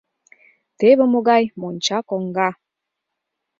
[0.79, 2.49] Теве могай монча коҥга!